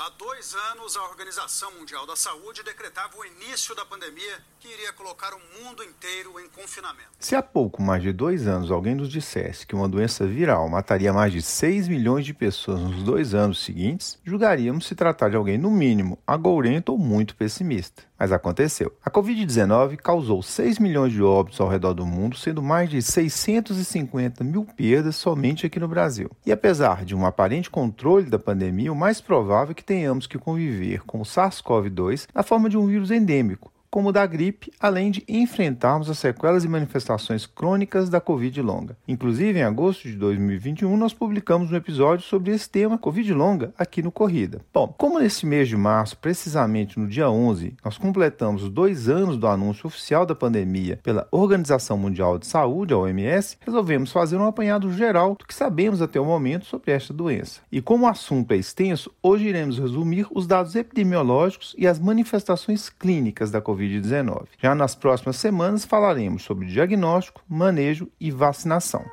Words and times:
Há 0.00 0.10
dois 0.10 0.54
anos, 0.70 0.96
a 0.96 1.02
Organização 1.02 1.72
Mundial 1.72 2.06
da 2.06 2.14
Saúde 2.14 2.62
decretava 2.62 3.18
o 3.18 3.24
início 3.24 3.74
da 3.74 3.84
pandemia 3.84 4.38
que 4.60 4.68
iria 4.68 4.92
colocar 4.92 5.32
o 5.34 5.40
mundo 5.60 5.82
inteiro 5.82 6.38
em 6.38 6.48
confinamento. 6.50 7.08
Se 7.18 7.34
há 7.34 7.42
pouco 7.42 7.82
mais 7.82 8.00
de 8.00 8.12
dois 8.12 8.46
anos 8.46 8.70
alguém 8.70 8.94
nos 8.94 9.08
dissesse 9.08 9.66
que 9.66 9.74
uma 9.74 9.88
doença 9.88 10.24
viral 10.24 10.68
mataria 10.68 11.12
mais 11.12 11.32
de 11.32 11.42
6 11.42 11.88
milhões 11.88 12.24
de 12.24 12.32
pessoas 12.32 12.78
nos 12.78 13.02
dois 13.02 13.34
anos 13.34 13.64
seguintes, 13.64 14.20
julgaríamos 14.22 14.86
se 14.86 14.94
tratar 14.94 15.30
de 15.30 15.36
alguém, 15.36 15.58
no 15.58 15.68
mínimo, 15.68 16.16
agourento 16.24 16.92
ou 16.92 16.98
muito 16.98 17.34
pessimista. 17.34 18.07
Mas 18.18 18.32
aconteceu. 18.32 18.92
A 19.04 19.10
Covid-19 19.10 19.96
causou 19.96 20.42
6 20.42 20.78
milhões 20.78 21.12
de 21.12 21.22
óbitos 21.22 21.60
ao 21.60 21.68
redor 21.68 21.94
do 21.94 22.04
mundo, 22.04 22.36
sendo 22.36 22.62
mais 22.62 22.90
de 22.90 23.00
650 23.00 24.42
mil 24.42 24.64
perdas 24.64 25.14
somente 25.14 25.64
aqui 25.64 25.78
no 25.78 25.86
Brasil. 25.86 26.30
E 26.44 26.50
apesar 26.50 27.04
de 27.04 27.14
um 27.14 27.24
aparente 27.24 27.70
controle 27.70 28.28
da 28.28 28.38
pandemia, 28.38 28.92
o 28.92 28.96
mais 28.96 29.20
provável 29.20 29.70
é 29.72 29.74
que 29.74 29.84
tenhamos 29.84 30.26
que 30.26 30.38
conviver 30.38 31.02
com 31.04 31.20
o 31.20 31.24
SARS-CoV-2 31.24 32.26
na 32.34 32.42
forma 32.42 32.68
de 32.68 32.76
um 32.76 32.86
vírus 32.86 33.10
endêmico, 33.10 33.70
como 33.90 34.12
da 34.12 34.26
gripe, 34.26 34.70
além 34.78 35.10
de 35.10 35.24
enfrentarmos 35.28 36.10
as 36.10 36.18
sequelas 36.18 36.64
e 36.64 36.68
manifestações 36.68 37.46
crônicas 37.46 38.08
da 38.08 38.20
Covid 38.20 38.60
longa. 38.62 38.96
Inclusive, 39.06 39.58
em 39.58 39.62
agosto 39.62 40.08
de 40.08 40.16
2021, 40.16 40.96
nós 40.96 41.12
publicamos 41.12 41.72
um 41.72 41.76
episódio 41.76 42.24
sobre 42.24 42.52
esse 42.52 42.68
tema 42.68 42.98
Covid 42.98 43.32
longa 43.32 43.72
aqui 43.78 44.02
no 44.02 44.12
Corrida. 44.12 44.60
Bom, 44.72 44.94
como 44.96 45.18
nesse 45.18 45.46
mês 45.46 45.68
de 45.68 45.76
março, 45.76 46.16
precisamente 46.16 46.98
no 46.98 47.06
dia 47.06 47.30
11, 47.30 47.74
nós 47.84 47.96
completamos 47.96 48.68
dois 48.68 49.08
anos 49.08 49.36
do 49.36 49.46
anúncio 49.46 49.86
oficial 49.86 50.26
da 50.26 50.34
pandemia 50.34 51.00
pela 51.02 51.26
Organização 51.30 51.96
Mundial 51.96 52.38
de 52.38 52.46
Saúde, 52.46 52.92
a 52.92 52.98
OMS, 52.98 53.56
resolvemos 53.60 54.12
fazer 54.12 54.36
um 54.36 54.46
apanhado 54.46 54.92
geral 54.92 55.34
do 55.34 55.46
que 55.46 55.54
sabemos 55.54 56.02
até 56.02 56.20
o 56.20 56.24
momento 56.24 56.66
sobre 56.66 56.92
esta 56.92 57.12
doença. 57.12 57.60
E 57.70 57.80
como 57.80 58.04
o 58.04 58.08
assunto 58.08 58.52
é 58.52 58.56
extenso, 58.56 59.10
hoje 59.22 59.46
iremos 59.46 59.78
resumir 59.78 60.26
os 60.30 60.46
dados 60.46 60.74
epidemiológicos 60.74 61.74
e 61.78 61.86
as 61.86 61.98
manifestações 61.98 62.88
clínicas 62.88 63.50
da 63.50 63.60
Covid 63.60 63.87
Covid-19. 63.88 64.46
Já 64.60 64.74
nas 64.74 64.94
próximas 64.94 65.36
semanas 65.36 65.84
falaremos 65.84 66.42
sobre 66.42 66.66
diagnóstico, 66.66 67.42
manejo 67.48 68.08
e 68.20 68.30
vacinação. 68.30 69.04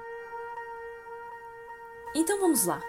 Então 2.16 2.40
vamos 2.40 2.66
lá. 2.66 2.82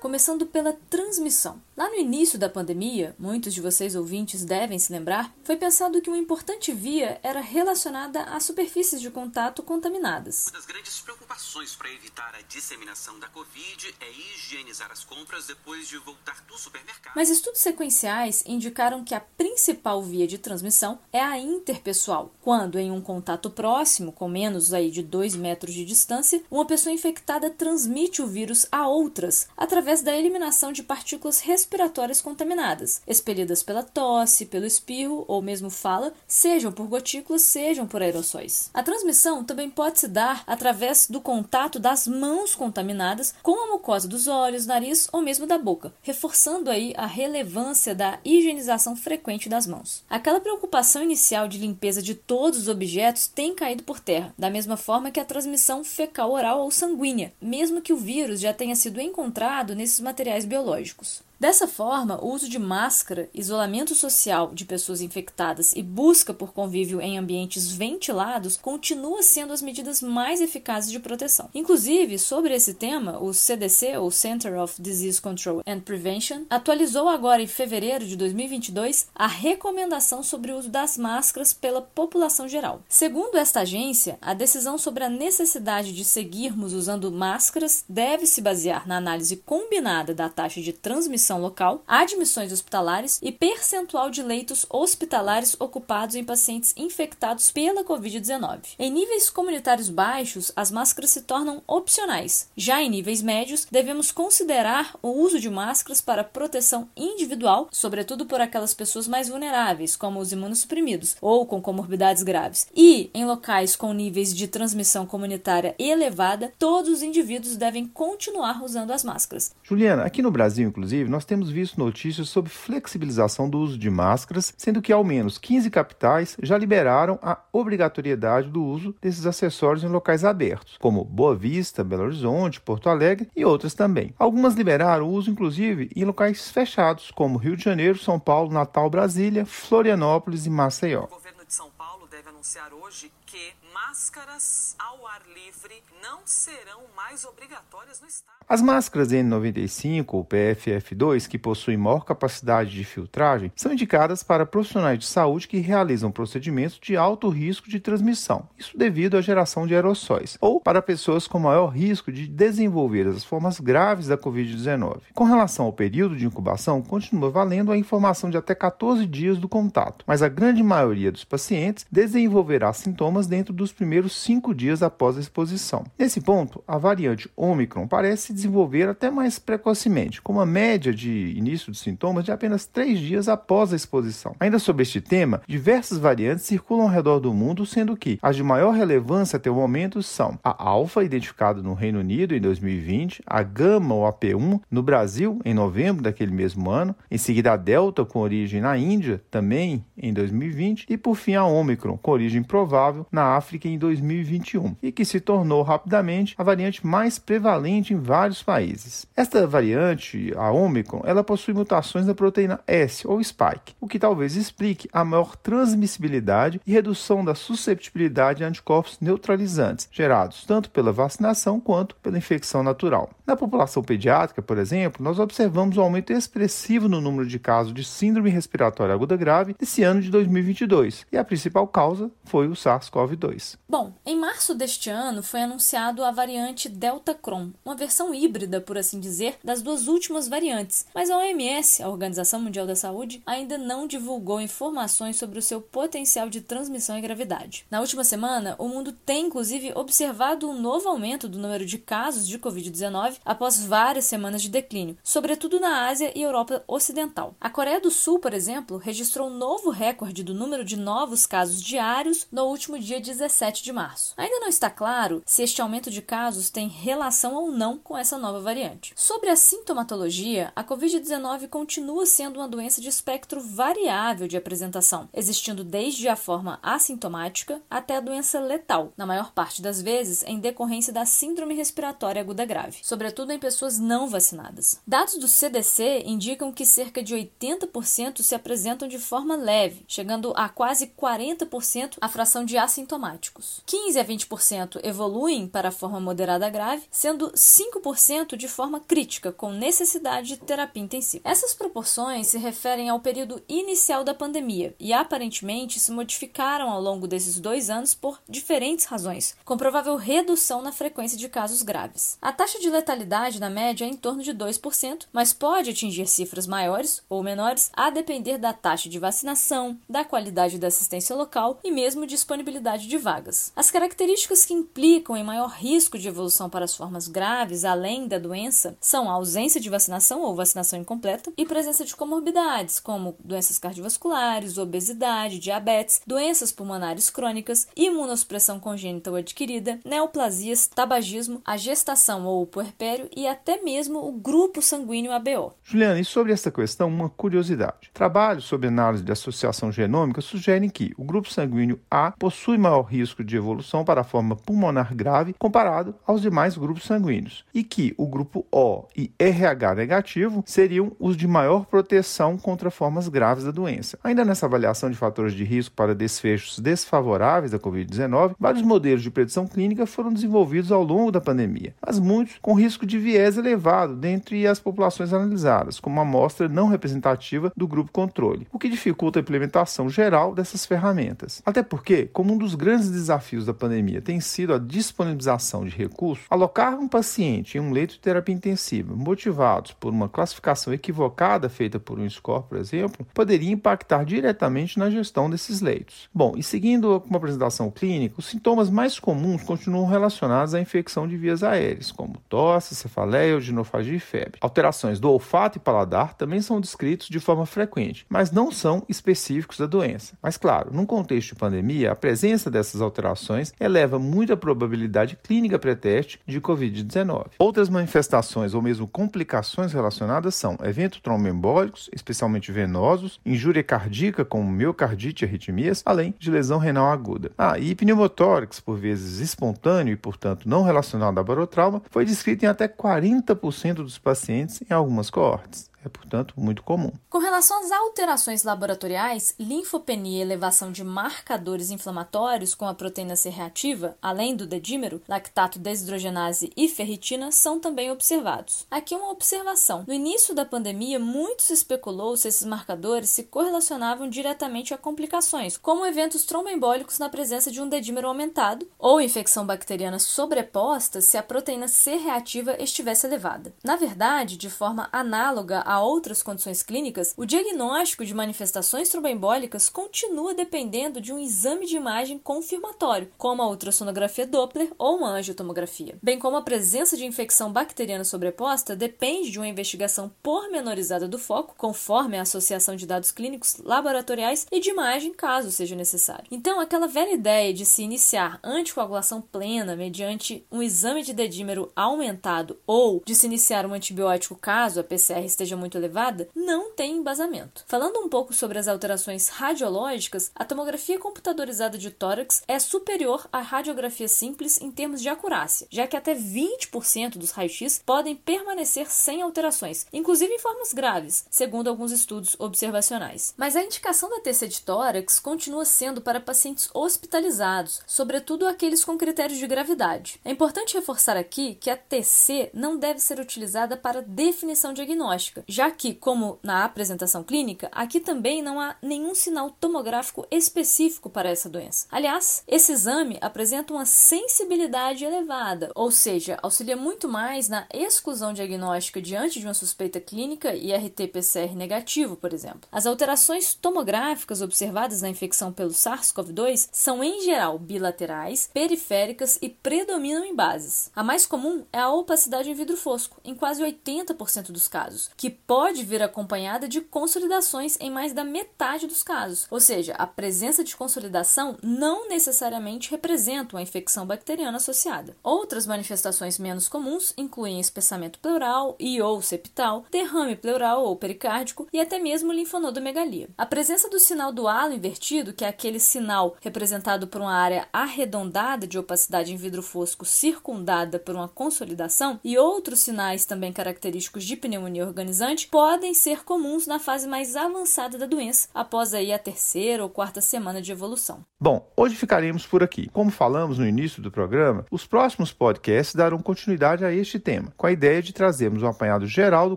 Começando 0.00 0.46
pela 0.46 0.72
transmissão. 0.90 1.60
Lá 1.74 1.88
no 1.88 1.96
início 1.96 2.38
da 2.38 2.50
pandemia, 2.50 3.16
muitos 3.18 3.54
de 3.54 3.62
vocês 3.62 3.96
ouvintes 3.96 4.44
devem 4.44 4.78
se 4.78 4.92
lembrar, 4.92 5.34
foi 5.42 5.56
pensado 5.56 6.02
que 6.02 6.10
uma 6.10 6.18
importante 6.18 6.70
via 6.70 7.18
era 7.22 7.40
relacionada 7.40 8.24
a 8.24 8.38
superfícies 8.40 9.00
de 9.00 9.10
contato 9.10 9.62
contaminadas. 9.62 10.48
Uma 10.48 10.58
das 10.58 10.66
grandes 10.66 11.00
preocupações 11.00 11.74
para 11.74 11.90
evitar 11.90 12.34
a 12.34 12.42
disseminação 12.42 13.18
da 13.18 13.26
Covid 13.28 13.94
é 14.00 14.10
higienizar 14.10 14.92
as 14.92 15.02
compras 15.02 15.46
depois 15.46 15.88
de 15.88 15.96
voltar 15.96 16.44
do 16.46 16.58
supermercado. 16.58 17.14
Mas 17.16 17.30
estudos 17.30 17.62
sequenciais 17.62 18.44
indicaram 18.44 19.02
que 19.02 19.14
a 19.14 19.20
principal 19.20 20.02
via 20.02 20.26
de 20.26 20.36
transmissão 20.36 21.00
é 21.10 21.20
a 21.20 21.38
interpessoal, 21.38 22.34
quando 22.42 22.78
em 22.78 22.90
um 22.90 23.00
contato 23.00 23.48
próximo, 23.48 24.12
com 24.12 24.28
menos 24.28 24.74
aí 24.74 24.90
de 24.90 25.02
2 25.02 25.36
metros 25.36 25.72
de 25.72 25.86
distância, 25.86 26.42
uma 26.50 26.66
pessoa 26.66 26.92
infectada 26.92 27.48
transmite 27.48 28.20
o 28.20 28.26
vírus 28.26 28.66
a 28.70 28.86
outras 28.86 29.48
através 29.56 30.02
da 30.02 30.14
eliminação 30.14 30.70
de 30.70 30.82
partículas 30.82 31.40
respiratórias 31.62 32.20
contaminadas, 32.20 33.00
expelidas 33.06 33.62
pela 33.62 33.84
tosse, 33.84 34.46
pelo 34.46 34.66
espirro 34.66 35.24
ou 35.28 35.40
mesmo 35.40 35.70
fala, 35.70 36.12
sejam 36.26 36.72
por 36.72 36.88
gotículas, 36.88 37.42
sejam 37.42 37.86
por 37.86 38.02
aerossóis. 38.02 38.68
A 38.74 38.82
transmissão 38.82 39.44
também 39.44 39.70
pode 39.70 40.00
se 40.00 40.08
dar 40.08 40.42
através 40.46 41.06
do 41.08 41.20
contato 41.20 41.78
das 41.78 42.08
mãos 42.08 42.54
contaminadas 42.54 43.34
com 43.42 43.64
a 43.64 43.72
mucosa 43.72 44.08
dos 44.08 44.26
olhos, 44.26 44.66
nariz 44.66 45.08
ou 45.12 45.22
mesmo 45.22 45.46
da 45.46 45.56
boca, 45.56 45.92
reforçando 46.02 46.68
aí 46.68 46.92
a 46.96 47.06
relevância 47.06 47.94
da 47.94 48.18
higienização 48.24 48.96
frequente 48.96 49.48
das 49.48 49.66
mãos. 49.66 50.02
Aquela 50.10 50.40
preocupação 50.40 51.02
inicial 51.02 51.46
de 51.46 51.58
limpeza 51.58 52.02
de 52.02 52.14
todos 52.14 52.58
os 52.58 52.68
objetos 52.68 53.28
tem 53.28 53.54
caído 53.54 53.84
por 53.84 54.00
terra, 54.00 54.34
da 54.36 54.50
mesma 54.50 54.76
forma 54.76 55.12
que 55.12 55.20
a 55.20 55.24
transmissão 55.24 55.84
fecal 55.84 56.32
oral 56.32 56.60
ou 56.60 56.70
sanguínea, 56.72 57.32
mesmo 57.40 57.80
que 57.80 57.92
o 57.92 57.96
vírus 57.96 58.40
já 58.40 58.52
tenha 58.52 58.74
sido 58.74 59.00
encontrado 59.00 59.76
nesses 59.76 60.00
materiais 60.00 60.44
biológicos. 60.44 61.22
Dessa 61.42 61.66
forma, 61.66 62.22
o 62.22 62.32
uso 62.32 62.48
de 62.48 62.56
máscara, 62.56 63.28
isolamento 63.34 63.96
social 63.96 64.52
de 64.54 64.64
pessoas 64.64 65.00
infectadas 65.00 65.72
e 65.74 65.82
busca 65.82 66.32
por 66.32 66.52
convívio 66.52 67.00
em 67.00 67.18
ambientes 67.18 67.72
ventilados 67.72 68.56
continua 68.56 69.24
sendo 69.24 69.52
as 69.52 69.60
medidas 69.60 70.00
mais 70.00 70.40
eficazes 70.40 70.92
de 70.92 71.00
proteção. 71.00 71.50
Inclusive, 71.52 72.16
sobre 72.16 72.54
esse 72.54 72.74
tema, 72.74 73.20
o 73.20 73.34
CDC, 73.34 73.96
ou 73.96 74.08
Center 74.08 74.56
of 74.56 74.80
Disease 74.80 75.20
Control 75.20 75.64
and 75.66 75.80
Prevention, 75.80 76.44
atualizou 76.48 77.08
agora 77.08 77.42
em 77.42 77.48
fevereiro 77.48 78.06
de 78.06 78.14
2022 78.14 79.08
a 79.12 79.26
recomendação 79.26 80.22
sobre 80.22 80.52
o 80.52 80.58
uso 80.58 80.70
das 80.70 80.96
máscaras 80.96 81.52
pela 81.52 81.82
população 81.82 82.46
geral. 82.46 82.82
Segundo 82.88 83.36
esta 83.36 83.62
agência, 83.62 84.16
a 84.22 84.32
decisão 84.32 84.78
sobre 84.78 85.02
a 85.02 85.10
necessidade 85.10 85.92
de 85.92 86.04
seguirmos 86.04 86.72
usando 86.72 87.10
máscaras 87.10 87.84
deve 87.88 88.26
se 88.26 88.40
basear 88.40 88.86
na 88.86 88.98
análise 88.98 89.38
combinada 89.38 90.14
da 90.14 90.28
taxa 90.28 90.60
de 90.60 90.72
transmissão 90.72 91.31
local, 91.40 91.82
admissões 91.86 92.52
hospitalares 92.52 93.18
e 93.22 93.32
percentual 93.32 94.10
de 94.10 94.22
leitos 94.22 94.66
hospitalares 94.68 95.56
ocupados 95.58 96.14
em 96.14 96.24
pacientes 96.24 96.74
infectados 96.76 97.50
pela 97.50 97.84
Covid-19. 97.84 98.74
Em 98.78 98.90
níveis 98.90 99.30
comunitários 99.30 99.88
baixos, 99.88 100.52
as 100.54 100.70
máscaras 100.70 101.10
se 101.10 101.22
tornam 101.22 101.62
opcionais. 101.66 102.48
Já 102.56 102.82
em 102.82 102.90
níveis 102.90 103.22
médios, 103.22 103.66
devemos 103.70 104.10
considerar 104.10 104.96
o 105.02 105.08
uso 105.08 105.38
de 105.38 105.48
máscaras 105.48 106.00
para 106.00 106.24
proteção 106.24 106.88
individual, 106.96 107.68
sobretudo 107.70 108.26
por 108.26 108.40
aquelas 108.40 108.74
pessoas 108.74 109.06
mais 109.08 109.28
vulneráveis, 109.28 109.96
como 109.96 110.20
os 110.20 110.32
imunossuprimidos 110.32 111.16
ou 111.20 111.46
com 111.46 111.60
comorbidades 111.60 112.22
graves. 112.22 112.66
E, 112.74 113.10
em 113.14 113.24
locais 113.24 113.76
com 113.76 113.92
níveis 113.92 114.34
de 114.34 114.48
transmissão 114.48 115.06
comunitária 115.06 115.74
elevada, 115.78 116.52
todos 116.58 116.90
os 116.90 117.02
indivíduos 117.02 117.56
devem 117.56 117.86
continuar 117.86 118.62
usando 118.62 118.90
as 118.90 119.04
máscaras. 119.04 119.52
Juliana, 119.62 120.04
aqui 120.04 120.22
no 120.22 120.30
Brasil, 120.30 120.68
inclusive, 120.68 121.08
nós 121.10 121.21
temos 121.24 121.50
visto 121.50 121.78
notícias 121.78 122.28
sobre 122.28 122.50
flexibilização 122.50 123.48
do 123.48 123.58
uso 123.58 123.78
de 123.78 123.90
máscaras, 123.90 124.52
sendo 124.56 124.82
que 124.82 124.92
ao 124.92 125.04
menos 125.04 125.38
15 125.38 125.70
capitais 125.70 126.36
já 126.42 126.56
liberaram 126.56 127.18
a 127.22 127.38
obrigatoriedade 127.52 128.48
do 128.48 128.64
uso 128.64 128.94
desses 129.00 129.26
acessórios 129.26 129.84
em 129.84 129.88
locais 129.88 130.24
abertos, 130.24 130.76
como 130.78 131.04
Boa 131.04 131.34
Vista, 131.34 131.84
Belo 131.84 132.04
Horizonte, 132.04 132.60
Porto 132.60 132.88
Alegre 132.88 133.28
e 133.34 133.44
outras 133.44 133.74
também. 133.74 134.14
Algumas 134.18 134.54
liberaram 134.54 135.06
o 135.06 135.12
uso, 135.12 135.30
inclusive, 135.30 135.90
em 135.94 136.04
locais 136.04 136.50
fechados, 136.50 137.10
como 137.10 137.38
Rio 137.38 137.56
de 137.56 137.64
Janeiro, 137.64 137.98
São 137.98 138.18
Paulo, 138.18 138.52
Natal, 138.52 138.88
Brasília, 138.88 139.46
Florianópolis 139.46 140.46
e 140.46 140.50
Maceió. 140.50 141.04
O 141.04 141.08
governo 141.08 141.44
de 141.46 141.54
São 141.54 141.70
Paulo 141.76 142.06
deve 142.10 142.28
anunciar 142.28 142.72
hoje 142.72 143.10
que 143.26 143.52
máscaras 143.72 144.76
ao 144.78 145.06
ar 145.06 145.22
livre 145.34 145.82
não 146.02 146.20
serão 146.24 146.82
mais 146.94 147.24
obrigatórias 147.24 148.00
no 148.00 148.06
estado. 148.06 148.36
As 148.48 148.60
máscaras 148.60 149.08
N95 149.08 150.06
ou 150.12 150.24
PFF2, 150.24 151.26
que 151.26 151.38
possuem 151.38 151.76
maior 151.76 152.04
capacidade 152.04 152.70
de 152.70 152.84
filtragem, 152.84 153.52
são 153.56 153.72
indicadas 153.72 154.22
para 154.22 154.44
profissionais 154.44 154.98
de 154.98 155.06
saúde 155.06 155.48
que 155.48 155.58
realizam 155.58 156.10
procedimentos 156.10 156.78
de 156.80 156.96
alto 156.96 157.28
risco 157.28 157.68
de 157.68 157.80
transmissão, 157.80 158.48
isso 158.58 158.76
devido 158.76 159.16
à 159.16 159.20
geração 159.20 159.66
de 159.66 159.74
aerossóis, 159.74 160.36
ou 160.40 160.60
para 160.60 160.82
pessoas 160.82 161.26
com 161.26 161.38
maior 161.38 161.68
risco 161.68 162.12
de 162.12 162.26
desenvolver 162.26 163.06
as 163.06 163.24
formas 163.24 163.58
graves 163.58 164.08
da 164.08 164.18
Covid-19. 164.18 165.00
Com 165.14 165.24
relação 165.24 165.66
ao 165.66 165.72
período 165.72 166.16
de 166.16 166.26
incubação, 166.26 166.82
continua 166.82 167.30
valendo 167.30 167.72
a 167.72 167.76
informação 167.76 168.28
de 168.28 168.36
até 168.36 168.54
14 168.54 169.06
dias 169.06 169.38
do 169.38 169.48
contato, 169.48 170.04
mas 170.06 170.22
a 170.22 170.28
grande 170.28 170.62
maioria 170.62 171.12
dos 171.12 171.24
pacientes 171.24 171.86
desenvolverá 171.90 172.72
sintomas 172.72 173.26
dentro 173.26 173.52
dos 173.62 173.72
primeiros 173.72 174.14
5 174.16 174.54
dias 174.54 174.82
após 174.82 175.16
a 175.16 175.20
exposição. 175.20 175.84
Nesse 175.98 176.20
ponto, 176.20 176.62
a 176.66 176.76
variante 176.76 177.30
Omicron 177.36 177.86
parece 177.86 178.32
desenvolver 178.32 178.88
até 178.88 179.10
mais 179.10 179.38
precocemente, 179.38 180.20
com 180.20 180.32
uma 180.32 180.44
média 180.44 180.92
de 180.92 181.32
início 181.36 181.70
de 181.70 181.78
sintomas 181.78 182.24
de 182.24 182.32
apenas 182.32 182.66
três 182.66 182.98
dias 182.98 183.28
após 183.28 183.72
a 183.72 183.76
exposição. 183.76 184.34
Ainda 184.40 184.58
sobre 184.58 184.82
este 184.82 185.00
tema, 185.00 185.42
diversas 185.46 185.98
variantes 185.98 186.44
circulam 186.44 186.86
ao 186.86 186.92
redor 186.92 187.20
do 187.20 187.32
mundo, 187.32 187.64
sendo 187.64 187.96
que 187.96 188.18
as 188.20 188.34
de 188.34 188.42
maior 188.42 188.72
relevância 188.72 189.36
até 189.36 189.50
o 189.50 189.54
momento 189.54 190.02
são 190.02 190.38
a 190.42 190.62
alfa, 190.62 191.04
identificada 191.04 191.62
no 191.62 191.74
Reino 191.74 192.00
Unido 192.00 192.34
em 192.34 192.40
2020, 192.40 193.22
a 193.26 193.42
gama 193.42 193.94
ou 193.94 194.12
AP1 194.12 194.60
no 194.70 194.82
Brasil 194.82 195.40
em 195.44 195.54
novembro 195.54 196.02
daquele 196.02 196.32
mesmo 196.32 196.70
ano, 196.70 196.94
em 197.10 197.18
seguida 197.18 197.52
a 197.52 197.56
delta 197.56 198.04
com 198.04 198.18
origem 198.18 198.60
na 198.60 198.76
Índia 198.76 199.22
também 199.30 199.84
em 199.96 200.12
2020 200.12 200.86
e 200.88 200.96
por 200.96 201.14
fim 201.14 201.34
a 201.34 201.44
Omicron 201.44 201.96
com 201.96 202.10
origem 202.10 202.42
provável 202.42 203.06
na 203.10 203.36
África 203.36 203.51
em 203.68 203.78
2021 203.78 204.76
e 204.82 204.92
que 204.92 205.04
se 205.04 205.20
tornou 205.20 205.62
rapidamente 205.62 206.34
a 206.38 206.42
variante 206.42 206.86
mais 206.86 207.18
prevalente 207.18 207.94
em 207.94 207.98
vários 207.98 208.42
países. 208.42 209.06
Esta 209.16 209.46
variante, 209.46 210.32
a 210.36 210.50
Omicron, 210.50 211.02
ela 211.04 211.24
possui 211.24 211.54
mutações 211.54 212.06
na 212.06 212.14
proteína 212.14 212.60
S 212.66 213.06
ou 213.06 213.22
spike, 213.22 213.74
o 213.80 213.88
que 213.88 213.98
talvez 213.98 214.36
explique 214.36 214.88
a 214.92 215.04
maior 215.04 215.36
transmissibilidade 215.36 216.60
e 216.66 216.72
redução 216.72 217.24
da 217.24 217.34
susceptibilidade 217.34 218.44
a 218.44 218.48
anticorpos 218.48 218.98
neutralizantes, 219.00 219.88
gerados 219.90 220.44
tanto 220.44 220.70
pela 220.70 220.92
vacinação 220.92 221.60
quanto 221.60 221.96
pela 221.96 222.18
infecção 222.18 222.62
natural. 222.62 223.10
Na 223.26 223.36
população 223.36 223.82
pediátrica, 223.82 224.42
por 224.42 224.58
exemplo, 224.58 225.02
nós 225.02 225.18
observamos 225.18 225.76
um 225.76 225.82
aumento 225.82 226.12
expressivo 226.12 226.88
no 226.88 227.00
número 227.00 227.26
de 227.26 227.38
casos 227.38 227.72
de 227.72 227.84
síndrome 227.84 228.30
respiratória 228.30 228.94
aguda 228.94 229.16
grave 229.16 229.54
nesse 229.58 229.82
ano 229.82 230.00
de 230.00 230.10
2022, 230.10 231.06
e 231.10 231.16
a 231.16 231.24
principal 231.24 231.66
causa 231.66 232.10
foi 232.24 232.48
o 232.48 232.52
SARS-CoV-2. 232.52 233.41
Bom, 233.68 233.92
em 234.04 234.16
março 234.16 234.54
deste 234.54 234.90
ano 234.90 235.22
foi 235.22 235.42
anunciado 235.42 236.04
a 236.04 236.10
variante 236.10 236.68
Delta 236.68 237.14
Cron, 237.14 237.50
uma 237.64 237.74
versão 237.74 238.14
híbrida, 238.14 238.60
por 238.60 238.76
assim 238.78 239.00
dizer, 239.00 239.38
das 239.42 239.62
duas 239.62 239.88
últimas 239.88 240.28
variantes, 240.28 240.86
mas 240.94 241.10
a 241.10 241.16
OMS, 241.16 241.82
a 241.82 241.88
Organização 241.88 242.40
Mundial 242.40 242.66
da 242.66 242.76
Saúde, 242.76 243.22
ainda 243.26 243.56
não 243.58 243.86
divulgou 243.86 244.40
informações 244.40 245.16
sobre 245.16 245.38
o 245.38 245.42
seu 245.42 245.60
potencial 245.60 246.28
de 246.28 246.40
transmissão 246.40 246.98
e 246.98 247.00
gravidade. 247.00 247.66
Na 247.70 247.80
última 247.80 248.04
semana, 248.04 248.54
o 248.58 248.68
mundo 248.68 248.92
tem 248.92 249.26
inclusive 249.26 249.72
observado 249.74 250.48
um 250.48 250.60
novo 250.60 250.88
aumento 250.88 251.28
do 251.28 251.38
número 251.38 251.64
de 251.64 251.78
casos 251.78 252.26
de 252.26 252.38
Covid-19 252.38 253.18
após 253.24 253.64
várias 253.64 254.04
semanas 254.04 254.42
de 254.42 254.48
declínio, 254.48 254.96
sobretudo 255.02 255.58
na 255.58 255.88
Ásia 255.88 256.12
e 256.14 256.22
Europa 256.22 256.62
Ocidental. 256.66 257.34
A 257.40 257.50
Coreia 257.50 257.80
do 257.80 257.90
Sul, 257.90 258.18
por 258.18 258.34
exemplo, 258.34 258.76
registrou 258.76 259.28
um 259.28 259.36
novo 259.36 259.70
recorde 259.70 260.22
do 260.22 260.34
número 260.34 260.64
de 260.64 260.76
novos 260.76 261.26
casos 261.26 261.62
diários 261.62 262.26
no 262.30 262.44
último 262.44 262.78
dia 262.78 263.00
17 263.00 263.31
de 263.62 263.72
março. 263.72 264.14
Ainda 264.16 264.40
não 264.40 264.48
está 264.48 264.68
claro 264.68 265.22
se 265.26 265.42
este 265.42 265.62
aumento 265.62 265.90
de 265.90 266.02
casos 266.02 266.50
tem 266.50 266.68
relação 266.68 267.34
ou 267.34 267.50
não 267.50 267.78
com 267.78 267.96
essa 267.96 268.18
nova 268.18 268.40
variante. 268.40 268.92
Sobre 268.94 269.30
a 269.30 269.36
sintomatologia, 269.36 270.52
a 270.54 270.62
Covid-19 270.62 271.48
continua 271.48 272.06
sendo 272.06 272.38
uma 272.38 272.48
doença 272.48 272.80
de 272.80 272.88
espectro 272.88 273.40
variável 273.40 274.28
de 274.28 274.36
apresentação, 274.36 275.08
existindo 275.14 275.64
desde 275.64 276.08
a 276.08 276.14
forma 276.14 276.58
assintomática 276.62 277.60
até 277.70 277.96
a 277.96 278.00
doença 278.00 278.38
letal, 278.38 278.92
na 278.96 279.06
maior 279.06 279.32
parte 279.32 279.62
das 279.62 279.80
vezes 279.80 280.22
em 280.24 280.38
decorrência 280.38 280.92
da 280.92 281.06
síndrome 281.06 281.54
respiratória 281.54 282.20
aguda 282.20 282.44
grave, 282.44 282.78
sobretudo 282.82 283.32
em 283.32 283.38
pessoas 283.38 283.78
não 283.78 284.08
vacinadas. 284.08 284.80
Dados 284.86 285.16
do 285.16 285.26
CDC 285.26 286.02
indicam 286.06 286.52
que 286.52 286.66
cerca 286.66 287.02
de 287.02 287.14
80% 287.14 288.22
se 288.22 288.34
apresentam 288.34 288.86
de 288.86 288.98
forma 288.98 289.36
leve, 289.36 289.84
chegando 289.88 290.32
a 290.36 290.48
quase 290.48 290.88
40% 290.88 291.96
a 292.00 292.08
fração 292.08 292.44
de 292.44 292.58
assintomáticos. 292.58 293.21
15 293.66 293.98
a 293.98 294.04
20% 294.04 294.80
evoluem 294.82 295.46
para 295.46 295.68
a 295.68 295.72
forma 295.72 296.00
moderada 296.00 296.48
grave, 296.48 296.86
sendo 296.90 297.30
5% 297.32 298.36
de 298.36 298.48
forma 298.48 298.80
crítica, 298.80 299.30
com 299.30 299.52
necessidade 299.52 300.28
de 300.28 300.36
terapia 300.38 300.82
intensiva. 300.82 301.22
Essas 301.28 301.54
proporções 301.54 302.28
se 302.28 302.38
referem 302.38 302.88
ao 302.88 303.00
período 303.00 303.42
inicial 303.48 304.02
da 304.02 304.14
pandemia 304.14 304.74
e 304.78 304.92
aparentemente 304.92 305.78
se 305.78 305.92
modificaram 305.92 306.70
ao 306.70 306.80
longo 306.80 307.06
desses 307.06 307.38
dois 307.38 307.70
anos 307.70 307.94
por 307.94 308.20
diferentes 308.28 308.86
razões, 308.86 309.36
com 309.44 309.56
provável 309.56 309.96
redução 309.96 310.62
na 310.62 310.72
frequência 310.72 311.18
de 311.18 311.28
casos 311.28 311.62
graves. 311.62 312.18
A 312.20 312.32
taxa 312.32 312.58
de 312.58 312.70
letalidade 312.70 313.40
na 313.40 313.50
média 313.50 313.84
é 313.84 313.88
em 313.88 313.96
torno 313.96 314.22
de 314.22 314.32
2%, 314.32 315.06
mas 315.12 315.32
pode 315.32 315.70
atingir 315.70 316.06
cifras 316.06 316.46
maiores 316.46 317.02
ou 317.08 317.22
menores 317.22 317.70
a 317.72 317.90
depender 317.90 318.38
da 318.38 318.52
taxa 318.52 318.88
de 318.88 318.98
vacinação, 318.98 319.78
da 319.88 320.04
qualidade 320.04 320.58
da 320.58 320.68
assistência 320.68 321.14
local 321.14 321.58
e 321.62 321.70
mesmo 321.70 322.06
disponibilidade 322.06 322.86
de 322.86 322.98
vagas. 323.12 323.52
As 323.54 323.70
características 323.70 324.44
que 324.44 324.54
implicam 324.54 325.16
em 325.16 325.24
maior 325.24 325.50
risco 325.50 325.98
de 325.98 326.08
evolução 326.08 326.48
para 326.48 326.64
as 326.64 326.74
formas 326.74 327.08
graves, 327.08 327.64
além 327.64 328.08
da 328.08 328.18
doença, 328.18 328.76
são 328.80 329.10
a 329.10 329.12
ausência 329.12 329.60
de 329.60 329.68
vacinação 329.68 330.22
ou 330.22 330.34
vacinação 330.34 330.78
incompleta 330.78 331.32
e 331.36 331.44
presença 331.44 331.84
de 331.84 331.94
comorbidades, 331.94 332.80
como 332.80 333.14
doenças 333.22 333.58
cardiovasculares, 333.58 334.56
obesidade, 334.56 335.38
diabetes, 335.38 336.00
doenças 336.06 336.50
pulmonares 336.50 337.10
crônicas, 337.10 337.68
imunossupressão 337.76 338.58
congênita 338.58 339.10
ou 339.10 339.16
adquirida, 339.16 339.78
neoplasias, 339.84 340.66
tabagismo, 340.66 341.42
a 341.44 341.56
gestação 341.56 342.24
ou 342.24 342.42
o 342.42 342.46
puerpério 342.46 343.08
e 343.14 343.26
até 343.26 343.60
mesmo 343.62 343.98
o 344.06 344.12
grupo 344.12 344.62
sanguíneo 344.62 345.12
ABO. 345.12 345.54
Juliana, 345.62 346.00
e 346.00 346.04
sobre 346.04 346.32
essa 346.32 346.50
questão, 346.50 346.88
uma 346.88 347.10
curiosidade. 347.10 347.90
Trabalhos 347.92 348.44
sobre 348.44 348.68
análise 348.68 349.02
de 349.02 349.12
associação 349.12 349.70
genômica 349.70 350.20
sugerem 350.20 350.70
que 350.70 350.92
o 350.96 351.04
grupo 351.04 351.30
sanguíneo 351.30 351.80
A 351.90 352.12
possui 352.12 352.56
maior 352.56 352.91
risco 352.92 353.24
de 353.24 353.36
evolução 353.36 353.84
para 353.84 354.02
a 354.02 354.04
forma 354.04 354.36
pulmonar 354.36 354.94
grave 354.94 355.34
comparado 355.38 355.94
aos 356.06 356.20
demais 356.20 356.56
grupos 356.56 356.84
sanguíneos, 356.84 357.44
e 357.54 357.64
que 357.64 357.94
o 357.96 358.06
grupo 358.06 358.46
O 358.50 358.84
e 358.96 359.10
RH 359.18 359.74
negativo 359.74 360.44
seriam 360.46 360.92
os 360.98 361.16
de 361.16 361.26
maior 361.26 361.64
proteção 361.64 362.36
contra 362.36 362.70
formas 362.70 363.08
graves 363.08 363.44
da 363.44 363.50
doença. 363.50 363.98
Ainda 364.04 364.24
nessa 364.24 364.46
avaliação 364.46 364.90
de 364.90 364.96
fatores 364.96 365.32
de 365.32 365.44
risco 365.44 365.74
para 365.74 365.94
desfechos 365.94 366.58
desfavoráveis 366.58 367.52
da 367.52 367.58
Covid-19, 367.58 368.34
vários 368.38 368.62
modelos 368.62 369.02
de 369.02 369.10
predição 369.10 369.46
clínica 369.46 369.86
foram 369.86 370.12
desenvolvidos 370.12 370.70
ao 370.70 370.82
longo 370.82 371.10
da 371.10 371.20
pandemia, 371.20 371.74
mas 371.84 371.98
muitos 371.98 372.36
com 372.40 372.54
risco 372.54 372.84
de 372.84 372.98
viés 372.98 373.38
elevado 373.38 373.96
dentre 373.96 374.46
as 374.46 374.60
populações 374.60 375.12
analisadas, 375.12 375.80
como 375.80 375.96
uma 375.96 376.02
amostra 376.02 376.48
não 376.48 376.68
representativa 376.68 377.52
do 377.56 377.66
grupo 377.66 377.90
controle, 377.92 378.46
o 378.52 378.58
que 378.58 378.68
dificulta 378.68 379.18
a 379.18 379.22
implementação 379.22 379.88
geral 379.88 380.34
dessas 380.34 380.66
ferramentas. 380.66 381.42
Até 381.44 381.62
porque, 381.62 382.08
como 382.12 382.34
um 382.34 382.38
dos 382.38 382.54
grandes 382.54 382.81
desafios 382.90 383.46
da 383.46 383.54
pandemia 383.54 384.00
tem 384.00 384.20
sido 384.20 384.54
a 384.54 384.58
disponibilização 384.58 385.64
de 385.64 385.76
recursos, 385.76 386.26
alocar 386.30 386.78
um 386.78 386.88
paciente 386.88 387.56
em 387.56 387.60
um 387.60 387.72
leito 387.72 387.94
de 387.94 388.00
terapia 388.00 388.34
intensiva, 388.34 388.94
motivados 388.94 389.72
por 389.72 389.92
uma 389.92 390.08
classificação 390.08 390.72
equivocada 390.72 391.48
feita 391.48 391.78
por 391.78 391.98
um 391.98 392.08
score, 392.08 392.44
por 392.48 392.58
exemplo, 392.58 393.06
poderia 393.12 393.52
impactar 393.52 394.04
diretamente 394.04 394.78
na 394.78 394.90
gestão 394.90 395.28
desses 395.28 395.60
leitos. 395.60 396.08
Bom, 396.14 396.34
e 396.36 396.42
seguindo 396.42 397.00
com 397.00 397.08
uma 397.08 397.18
apresentação 397.18 397.70
clínica, 397.70 398.16
os 398.18 398.26
sintomas 398.26 398.70
mais 398.70 398.98
comuns 398.98 399.42
continuam 399.42 399.86
relacionados 399.86 400.54
à 400.54 400.60
infecção 400.60 401.06
de 401.06 401.16
vias 401.16 401.42
aéreas, 401.42 401.92
como 401.92 402.20
tosse, 402.28 402.74
cefaleia, 402.74 403.36
odinofagia 403.36 403.96
e 403.96 404.00
febre. 404.00 404.38
Alterações 404.40 404.98
do 404.98 405.10
olfato 405.10 405.58
e 405.58 405.60
paladar 405.60 406.14
também 406.14 406.40
são 406.40 406.60
descritos 406.60 407.08
de 407.08 407.20
forma 407.20 407.46
frequente, 407.46 408.06
mas 408.08 408.30
não 408.30 408.50
são 408.50 408.82
específicos 408.88 409.58
da 409.58 409.66
doença. 409.66 410.14
Mas 410.22 410.36
claro, 410.36 410.72
num 410.72 410.86
contexto 410.86 411.30
de 411.30 411.34
pandemia, 411.34 411.92
a 411.92 411.96
presença 411.96 412.50
dessas 412.50 412.71
alterações 412.80 413.52
eleva 413.60 413.98
muito 413.98 414.32
a 414.32 414.36
probabilidade 414.36 415.18
clínica 415.22 415.58
pré-teste 415.58 416.20
de 416.26 416.40
COVID-19. 416.40 417.26
Outras 417.38 417.68
manifestações 417.68 418.54
ou 418.54 418.62
mesmo 418.62 418.86
complicações 418.86 419.72
relacionadas 419.72 420.34
são 420.34 420.56
eventos 420.62 421.00
tromboembólicos, 421.00 421.90
especialmente 421.92 422.52
venosos, 422.52 423.20
injúria 423.26 423.62
cardíaca 423.62 424.24
como 424.24 424.50
miocardite 424.50 425.24
e 425.24 425.28
arritmias, 425.28 425.82
além 425.84 426.14
de 426.18 426.30
lesão 426.30 426.58
renal 426.58 426.90
aguda. 426.90 427.30
Ah, 427.36 427.58
e 427.58 427.74
pneumotórax, 427.74 428.60
por 428.60 428.78
vezes 428.78 429.18
espontâneo 429.20 429.92
e, 429.92 429.96
portanto, 429.96 430.48
não 430.48 430.62
relacionado 430.62 431.18
a 431.18 431.22
barotrauma, 431.22 431.82
foi 431.90 432.04
descrito 432.04 432.44
em 432.44 432.48
até 432.48 432.68
40% 432.68 433.74
dos 433.74 433.98
pacientes 433.98 434.62
em 434.68 434.72
algumas 434.72 435.10
coortes 435.10 435.71
é, 435.84 435.88
portanto, 435.88 436.34
muito 436.36 436.62
comum. 436.62 436.92
Com 437.10 437.18
relação 437.18 437.58
às 437.58 437.70
alterações 437.70 438.44
laboratoriais, 438.44 439.34
linfopenia 439.38 440.18
e 440.18 440.22
elevação 440.22 440.70
de 440.70 440.84
marcadores 440.84 441.70
inflamatórios 441.70 442.54
com 442.54 442.66
a 442.66 442.74
proteína 442.74 443.16
C 443.16 443.28
reativa, 443.28 443.96
além 444.00 444.36
do 444.36 444.46
dedímero, 444.46 445.02
lactato 445.08 445.58
desidrogenase 445.58 446.52
e 446.56 446.68
ferritina, 446.68 447.32
são 447.32 447.58
também 447.58 447.90
observados. 447.90 448.66
Aqui 448.70 448.94
uma 448.94 449.10
observação. 449.10 449.84
No 449.86 449.94
início 449.94 450.34
da 450.34 450.44
pandemia, 450.44 450.98
muito 450.98 451.42
se 451.42 451.52
especulou 451.52 452.16
se 452.16 452.28
esses 452.28 452.46
marcadores 452.46 453.10
se 453.10 453.24
correlacionavam 453.24 454.08
diretamente 454.08 454.72
a 454.72 454.78
complicações, 454.78 455.56
como 455.56 455.86
eventos 455.86 456.24
tromboembólicos 456.24 456.98
na 456.98 457.08
presença 457.08 457.50
de 457.50 457.60
um 457.60 457.68
dedímero 457.68 458.08
aumentado 458.08 458.68
ou 458.78 459.00
infecção 459.00 459.44
bacteriana 459.44 459.98
sobreposta 459.98 461.00
se 461.00 461.16
a 461.16 461.22
proteína 461.22 461.68
C 461.68 461.96
reativa 461.96 462.56
estivesse 462.62 463.06
elevada. 463.06 463.52
Na 463.64 463.76
verdade, 463.76 464.36
de 464.36 464.48
forma 464.48 464.88
análoga 464.92 465.62
a 465.72 465.80
outras 465.80 466.22
condições 466.22 466.62
clínicas, 466.62 467.14
o 467.16 467.24
diagnóstico 467.24 468.04
de 468.04 468.12
manifestações 468.12 468.90
tromboembólicas 468.90 469.70
continua 469.70 470.34
dependendo 470.34 471.00
de 471.00 471.14
um 471.14 471.18
exame 471.18 471.64
de 471.64 471.78
imagem 471.78 472.18
confirmatório, 472.18 473.10
como 473.16 473.40
a 473.40 473.48
ultrassonografia 473.48 474.26
Doppler 474.26 474.70
ou 474.76 474.98
uma 474.98 475.12
angiotomografia. 475.12 475.96
Bem 476.02 476.18
como 476.18 476.36
a 476.36 476.42
presença 476.42 476.94
de 476.94 477.06
infecção 477.06 477.50
bacteriana 477.50 478.04
sobreposta 478.04 478.76
depende 478.76 479.30
de 479.30 479.38
uma 479.38 479.48
investigação 479.48 480.12
pormenorizada 480.22 481.08
do 481.08 481.18
foco, 481.18 481.54
conforme 481.56 482.18
a 482.18 482.22
associação 482.22 482.76
de 482.76 482.86
dados 482.86 483.10
clínicos 483.10 483.56
laboratoriais 483.56 484.46
e 484.52 484.60
de 484.60 484.68
imagem, 484.68 485.14
caso 485.14 485.50
seja 485.50 485.74
necessário. 485.74 486.26
Então, 486.30 486.60
aquela 486.60 486.86
velha 486.86 487.14
ideia 487.14 487.54
de 487.54 487.64
se 487.64 487.82
iniciar 487.82 488.38
anticoagulação 488.44 489.22
plena 489.22 489.74
mediante 489.74 490.44
um 490.52 490.62
exame 490.62 491.02
de 491.02 491.14
dedímero 491.14 491.72
aumentado 491.74 492.58
ou 492.66 493.02
de 493.06 493.14
se 493.14 493.24
iniciar 493.24 493.64
um 493.64 493.72
antibiótico 493.72 494.36
caso 494.36 494.78
a 494.78 494.84
PCR 494.84 495.24
esteja 495.24 495.61
muito 495.62 495.78
elevada 495.78 496.28
não 496.34 496.72
tem 496.72 496.96
embasamento. 496.96 497.64
Falando 497.66 498.00
um 498.00 498.08
pouco 498.08 498.34
sobre 498.34 498.58
as 498.58 498.68
alterações 498.68 499.28
radiológicas, 499.28 500.30
a 500.34 500.44
tomografia 500.44 500.98
computadorizada 500.98 501.78
de 501.78 501.90
tórax 501.90 502.42
é 502.48 502.58
superior 502.58 503.28
à 503.32 503.40
radiografia 503.40 504.08
simples 504.08 504.60
em 504.60 504.70
termos 504.70 505.00
de 505.00 505.08
acurácia, 505.08 505.66
já 505.70 505.86
que 505.86 505.96
até 505.96 506.14
20% 506.14 507.16
dos 507.16 507.30
raios-x 507.30 507.80
podem 507.86 508.16
permanecer 508.16 508.90
sem 508.90 509.22
alterações, 509.22 509.86
inclusive 509.92 510.32
em 510.32 510.38
formas 510.38 510.72
graves, 510.72 511.24
segundo 511.30 511.68
alguns 511.68 511.92
estudos 511.92 512.34
observacionais. 512.38 513.34
Mas 513.36 513.54
a 513.54 513.62
indicação 513.62 514.10
da 514.10 514.20
TC 514.20 514.48
de 514.48 514.60
tórax 514.62 515.20
continua 515.20 515.64
sendo 515.64 516.00
para 516.00 516.20
pacientes 516.20 516.68
hospitalizados, 516.74 517.80
sobretudo 517.86 518.46
aqueles 518.46 518.84
com 518.84 518.98
critérios 518.98 519.38
de 519.38 519.46
gravidade. 519.46 520.20
É 520.24 520.30
importante 520.30 520.74
reforçar 520.74 521.16
aqui 521.16 521.54
que 521.54 521.70
a 521.70 521.76
TC 521.76 522.50
não 522.52 522.76
deve 522.76 522.98
ser 522.98 523.20
utilizada 523.20 523.76
para 523.76 524.02
definição 524.02 524.72
diagnóstica, 524.72 525.44
já 525.52 525.70
que, 525.70 525.92
como 525.92 526.38
na 526.42 526.64
apresentação 526.64 527.22
clínica, 527.22 527.68
aqui 527.72 528.00
também 528.00 528.40
não 528.40 528.58
há 528.58 528.74
nenhum 528.80 529.14
sinal 529.14 529.50
tomográfico 529.50 530.26
específico 530.30 531.10
para 531.10 531.28
essa 531.28 531.46
doença. 531.46 531.86
Aliás, 531.90 532.42
esse 532.48 532.72
exame 532.72 533.18
apresenta 533.20 533.74
uma 533.74 533.84
sensibilidade 533.84 535.04
elevada, 535.04 535.70
ou 535.74 535.90
seja, 535.90 536.38
auxilia 536.42 536.74
muito 536.74 537.06
mais 537.06 537.50
na 537.50 537.66
exclusão 537.70 538.32
diagnóstica 538.32 539.02
diante 539.02 539.40
de 539.40 539.46
uma 539.46 539.52
suspeita 539.52 540.00
clínica 540.00 540.54
e 540.54 540.72
RT-PCR 540.72 541.54
negativo, 541.54 542.16
por 542.16 542.32
exemplo. 542.32 542.62
As 542.72 542.86
alterações 542.86 543.52
tomográficas 543.52 544.40
observadas 544.40 545.02
na 545.02 545.10
infecção 545.10 545.52
pelo 545.52 545.72
SARS-CoV-2 545.72 546.70
são, 546.72 547.04
em 547.04 547.20
geral, 547.20 547.58
bilaterais, 547.58 548.48
periféricas 548.54 549.38
e 549.42 549.50
predominam 549.50 550.24
em 550.24 550.34
bases. 550.34 550.90
A 550.96 551.04
mais 551.04 551.26
comum 551.26 551.66
é 551.70 551.78
a 551.78 551.90
opacidade 551.90 552.50
em 552.50 552.54
vidro 552.54 552.78
fosco, 552.78 553.20
em 553.22 553.34
quase 553.34 553.62
80% 553.62 554.50
dos 554.50 554.66
casos, 554.66 555.10
que 555.14 555.41
pode 555.46 555.84
vir 555.84 556.02
acompanhada 556.02 556.68
de 556.68 556.80
consolidações 556.80 557.76
em 557.80 557.90
mais 557.90 558.12
da 558.12 558.24
metade 558.24 558.86
dos 558.86 559.02
casos. 559.02 559.46
Ou 559.50 559.60
seja, 559.60 559.94
a 559.94 560.06
presença 560.06 560.62
de 560.64 560.76
consolidação 560.76 561.56
não 561.62 562.08
necessariamente 562.08 562.90
representa 562.90 563.56
uma 563.56 563.62
infecção 563.62 564.06
bacteriana 564.06 564.56
associada. 564.56 565.16
Outras 565.22 565.66
manifestações 565.66 566.38
menos 566.38 566.68
comuns 566.68 567.12
incluem 567.16 567.60
espessamento 567.60 568.18
pleural 568.18 568.76
e 568.78 569.00
ou 569.00 569.20
septal, 569.22 569.84
derrame 569.90 570.36
pleural 570.36 570.84
ou 570.84 570.96
pericárdico 570.96 571.66
e 571.72 571.80
até 571.80 571.98
mesmo 571.98 572.32
linfonodomegalia. 572.32 573.28
A 573.36 573.46
presença 573.46 573.88
do 573.88 573.98
sinal 573.98 574.32
do 574.32 574.48
halo 574.48 574.74
invertido, 574.74 575.32
que 575.32 575.44
é 575.44 575.48
aquele 575.48 575.80
sinal 575.80 576.36
representado 576.40 577.06
por 577.06 577.20
uma 577.20 577.34
área 577.34 577.68
arredondada 577.72 578.66
de 578.66 578.78
opacidade 578.78 579.32
em 579.32 579.36
vidro 579.36 579.62
fosco 579.62 580.04
circundada 580.04 580.98
por 580.98 581.14
uma 581.14 581.28
consolidação, 581.28 582.20
e 582.22 582.38
outros 582.38 582.80
sinais 582.80 583.24
também 583.24 583.52
característicos 583.52 584.24
de 584.24 584.36
pneumonia 584.36 584.86
organizante, 584.86 585.31
podem 585.40 585.94
ser 585.94 586.24
comuns 586.24 586.66
na 586.66 586.78
fase 586.78 587.08
mais 587.08 587.34
avançada 587.34 587.96
da 587.96 588.06
doença, 588.06 588.48
após 588.54 588.92
aí 588.92 589.12
a 589.12 589.18
terceira 589.18 589.82
ou 589.82 589.88
quarta 589.88 590.20
semana 590.20 590.60
de 590.60 590.70
evolução. 590.70 591.24
Bom, 591.40 591.66
hoje 591.76 591.96
ficaremos 591.96 592.46
por 592.46 592.62
aqui. 592.62 592.88
Como 592.92 593.10
falamos 593.10 593.58
no 593.58 593.66
início 593.66 594.02
do 594.02 594.10
programa, 594.10 594.66
os 594.70 594.86
próximos 594.86 595.32
podcasts 595.32 595.94
darão 595.94 596.18
continuidade 596.18 596.84
a 596.84 596.92
este 596.92 597.18
tema, 597.18 597.52
com 597.56 597.66
a 597.66 597.72
ideia 597.72 598.02
de 598.02 598.12
trazermos 598.12 598.62
um 598.62 598.68
apanhado 598.68 599.06
geral 599.06 599.48
do 599.48 599.56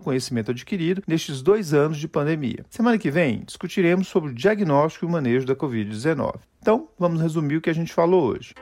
conhecimento 0.00 0.50
adquirido 0.50 1.02
nestes 1.06 1.42
dois 1.42 1.74
anos 1.74 1.98
de 1.98 2.08
pandemia. 2.08 2.64
Semana 2.70 2.98
que 2.98 3.10
vem 3.10 3.44
discutiremos 3.44 4.08
sobre 4.08 4.30
o 4.30 4.34
diagnóstico 4.34 5.04
e 5.04 5.08
o 5.08 5.12
manejo 5.12 5.46
da 5.46 5.54
Covid-19. 5.54 6.36
Então, 6.60 6.88
vamos 6.98 7.20
resumir 7.20 7.56
o 7.56 7.60
que 7.60 7.70
a 7.70 7.74
gente 7.74 7.92
falou 7.92 8.24
hoje. 8.24 8.54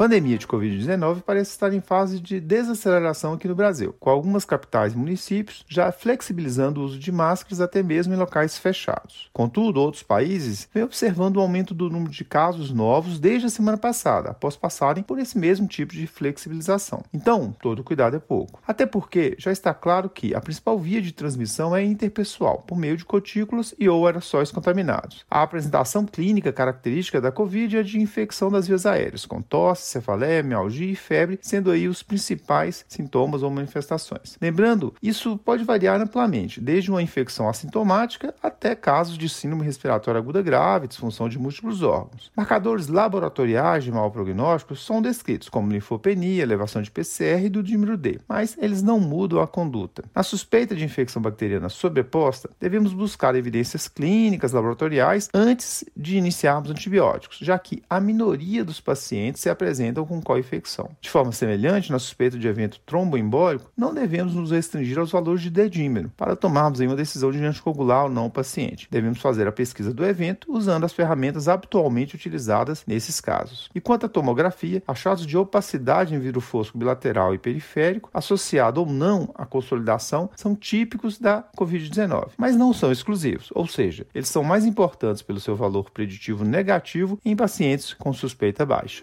Pandemia 0.00 0.38
de 0.38 0.46
Covid-19 0.46 1.20
parece 1.20 1.50
estar 1.50 1.74
em 1.74 1.80
fase 1.82 2.20
de 2.20 2.40
desaceleração 2.40 3.34
aqui 3.34 3.46
no 3.46 3.54
Brasil, 3.54 3.94
com 4.00 4.08
algumas 4.08 4.46
capitais 4.46 4.94
e 4.94 4.96
municípios 4.96 5.62
já 5.68 5.92
flexibilizando 5.92 6.80
o 6.80 6.84
uso 6.84 6.98
de 6.98 7.12
máscaras 7.12 7.60
até 7.60 7.82
mesmo 7.82 8.14
em 8.14 8.16
locais 8.16 8.56
fechados. 8.56 9.28
Contudo, 9.30 9.78
outros 9.78 10.02
países 10.02 10.66
vêm 10.72 10.84
observando 10.84 11.36
o 11.36 11.40
aumento 11.42 11.74
do 11.74 11.90
número 11.90 12.10
de 12.10 12.24
casos 12.24 12.72
novos 12.72 13.20
desde 13.20 13.48
a 13.48 13.50
semana 13.50 13.76
passada, 13.76 14.30
após 14.30 14.56
passarem 14.56 15.02
por 15.02 15.18
esse 15.18 15.36
mesmo 15.36 15.66
tipo 15.66 15.92
de 15.92 16.06
flexibilização. 16.06 17.02
Então, 17.12 17.54
todo 17.60 17.84
cuidado 17.84 18.16
é 18.16 18.20
pouco. 18.20 18.62
Até 18.66 18.86
porque 18.86 19.36
já 19.38 19.52
está 19.52 19.74
claro 19.74 20.08
que 20.08 20.34
a 20.34 20.40
principal 20.40 20.78
via 20.78 21.02
de 21.02 21.12
transmissão 21.12 21.76
é 21.76 21.84
interpessoal, 21.84 22.64
por 22.66 22.78
meio 22.78 22.96
de 22.96 23.04
gotículas 23.04 23.74
e 23.78 23.86
ou 23.86 24.06
aerossóis 24.06 24.50
contaminados. 24.50 25.26
A 25.30 25.42
apresentação 25.42 26.06
clínica 26.06 26.54
característica 26.54 27.20
da 27.20 27.30
Covid 27.30 27.76
é 27.76 27.82
de 27.82 28.00
infecção 28.00 28.50
das 28.50 28.66
vias 28.66 28.86
aéreas, 28.86 29.26
com 29.26 29.42
tosse, 29.42 29.89
cefaleia, 29.90 30.42
mialgia 30.42 30.90
e 30.90 30.96
febre, 30.96 31.38
sendo 31.42 31.70
aí 31.70 31.88
os 31.88 32.02
principais 32.02 32.84
sintomas 32.88 33.42
ou 33.42 33.50
manifestações. 33.50 34.36
Lembrando, 34.40 34.94
isso 35.02 35.38
pode 35.38 35.64
variar 35.64 36.00
amplamente, 36.00 36.60
desde 36.60 36.90
uma 36.90 37.02
infecção 37.02 37.48
assintomática 37.48 38.34
até 38.42 38.74
casos 38.74 39.18
de 39.18 39.28
síndrome 39.28 39.64
respiratória 39.64 40.18
aguda 40.18 40.42
grave, 40.42 40.88
disfunção 40.88 41.28
de 41.28 41.38
múltiplos 41.38 41.82
órgãos. 41.82 42.30
Marcadores 42.36 42.88
laboratoriais 42.88 43.84
de 43.84 43.92
mau 43.92 44.10
prognóstico 44.10 44.76
são 44.76 45.02
descritos 45.02 45.48
como 45.48 45.70
linfopenia, 45.72 46.42
elevação 46.42 46.82
de 46.82 46.90
PCR 46.90 47.44
e 47.44 47.48
do 47.48 47.62
dímero 47.62 47.96
D, 47.96 48.20
mas 48.28 48.56
eles 48.58 48.82
não 48.82 49.00
mudam 49.00 49.40
a 49.40 49.46
conduta. 49.46 50.04
Na 50.14 50.22
suspeita 50.22 50.74
de 50.74 50.84
infecção 50.84 51.20
bacteriana 51.20 51.68
sobreposta, 51.68 52.50
devemos 52.60 52.92
buscar 52.92 53.34
evidências 53.34 53.88
clínicas 53.88 54.52
laboratoriais 54.52 55.28
antes 55.34 55.84
de 55.96 56.16
iniciarmos 56.16 56.70
antibióticos, 56.70 57.38
já 57.38 57.58
que 57.58 57.82
a 57.88 58.00
minoria 58.00 58.64
dos 58.64 58.80
pacientes 58.80 59.42
se 59.42 59.50
apresenta 59.50 59.79
apresentam 59.80 60.04
com 60.04 60.20
co-infecção. 60.20 60.90
De 61.00 61.08
forma 61.08 61.32
semelhante, 61.32 61.90
na 61.90 61.98
suspeita 61.98 62.38
de 62.38 62.46
evento 62.46 62.78
tromboembólico, 62.84 63.70
não 63.76 63.94
devemos 63.94 64.34
nos 64.34 64.50
restringir 64.50 64.98
aos 64.98 65.10
valores 65.10 65.40
de 65.40 65.48
dedímero 65.48 66.12
para 66.16 66.36
tomarmos 66.36 66.80
uma 66.80 66.94
decisão 66.94 67.32
de 67.32 67.42
anticoagular 67.42 68.04
ou 68.04 68.10
não 68.10 68.26
o 68.26 68.30
paciente. 68.30 68.86
Devemos 68.90 69.20
fazer 69.20 69.48
a 69.48 69.52
pesquisa 69.52 69.92
do 69.92 70.04
evento 70.04 70.52
usando 70.52 70.84
as 70.84 70.92
ferramentas 70.92 71.48
habitualmente 71.48 72.14
utilizadas 72.14 72.84
nesses 72.86 73.20
casos. 73.20 73.70
E 73.74 73.80
quanto 73.80 74.06
à 74.06 74.08
tomografia, 74.08 74.82
achados 74.86 75.26
de 75.26 75.36
opacidade 75.36 76.14
em 76.14 76.18
vidro 76.18 76.40
fosco 76.40 76.76
bilateral 76.76 77.34
e 77.34 77.38
periférico, 77.38 78.10
associado 78.12 78.80
ou 78.80 78.86
não 78.86 79.30
à 79.34 79.46
consolidação, 79.46 80.30
são 80.36 80.54
típicos 80.54 81.18
da 81.18 81.44
Covid-19, 81.56 82.30
mas 82.36 82.56
não 82.56 82.72
são 82.72 82.92
exclusivos, 82.92 83.48
ou 83.54 83.66
seja, 83.66 84.06
eles 84.14 84.28
são 84.28 84.44
mais 84.44 84.66
importantes 84.66 85.22
pelo 85.22 85.40
seu 85.40 85.56
valor 85.56 85.90
preditivo 85.90 86.44
negativo 86.44 87.18
em 87.24 87.34
pacientes 87.34 87.94
com 87.94 88.12
suspeita 88.12 88.66
baixa. 88.66 89.02